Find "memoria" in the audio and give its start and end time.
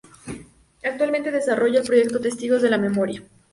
2.79-3.21